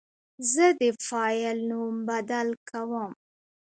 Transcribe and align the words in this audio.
زه 0.51 0.65
د 0.79 0.81
فایل 1.07 1.57
نوم 1.69 1.95
بدل 2.09 2.47
کوم. 2.69 3.11